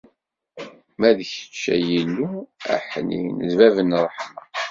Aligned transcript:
Ma 0.99 1.09
d 1.17 1.19
kečč 1.31 1.61
a 1.75 1.77
Illu 1.99 2.31
aḥnin, 2.75 3.29
d 3.49 3.51
bab 3.57 3.75
n 3.81 3.89
ṛṛeḥma. 4.03 4.43